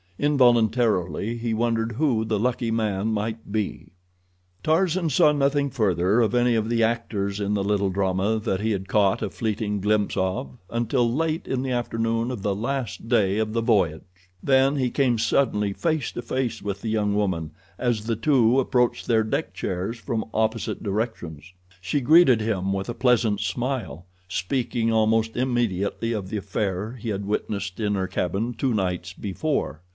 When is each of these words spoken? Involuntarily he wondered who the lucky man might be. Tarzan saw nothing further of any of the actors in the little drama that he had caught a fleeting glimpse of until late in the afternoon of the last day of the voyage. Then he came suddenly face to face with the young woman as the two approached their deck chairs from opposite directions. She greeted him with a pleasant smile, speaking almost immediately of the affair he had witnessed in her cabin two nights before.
Involuntarily 0.17 1.35
he 1.37 1.53
wondered 1.55 1.93
who 1.93 2.25
the 2.25 2.37
lucky 2.39 2.69
man 2.69 3.07
might 3.07 3.51
be. 3.51 3.91
Tarzan 4.63 5.09
saw 5.09 5.31
nothing 5.31 5.71
further 5.71 6.21
of 6.21 6.35
any 6.35 6.53
of 6.53 6.69
the 6.69 6.83
actors 6.83 7.39
in 7.39 7.55
the 7.55 7.63
little 7.63 7.89
drama 7.89 8.39
that 8.39 8.61
he 8.61 8.69
had 8.69 8.87
caught 8.87 9.23
a 9.23 9.29
fleeting 9.31 9.79
glimpse 9.79 10.15
of 10.17 10.57
until 10.69 11.11
late 11.11 11.47
in 11.47 11.63
the 11.63 11.71
afternoon 11.71 12.29
of 12.29 12.43
the 12.43 12.55
last 12.55 13.09
day 13.09 13.39
of 13.39 13.53
the 13.53 13.61
voyage. 13.61 14.01
Then 14.43 14.75
he 14.75 14.91
came 14.91 15.17
suddenly 15.17 15.71
face 15.73 16.11
to 16.11 16.21
face 16.21 16.61
with 16.61 16.81
the 16.81 16.89
young 16.89 17.15
woman 17.15 17.51
as 17.79 18.05
the 18.05 18.15
two 18.15 18.59
approached 18.59 19.07
their 19.07 19.23
deck 19.23 19.55
chairs 19.55 19.97
from 19.97 20.25
opposite 20.35 20.83
directions. 20.83 21.51
She 21.79 21.99
greeted 21.99 22.41
him 22.41 22.73
with 22.73 22.89
a 22.89 22.95
pleasant 22.95 23.39
smile, 23.39 24.05
speaking 24.27 24.91
almost 24.91 25.35
immediately 25.35 26.11
of 26.11 26.29
the 26.29 26.37
affair 26.37 26.93
he 26.93 27.09
had 27.09 27.25
witnessed 27.25 27.79
in 27.79 27.95
her 27.95 28.07
cabin 28.07 28.53
two 28.53 28.75
nights 28.75 29.13
before. 29.13 29.81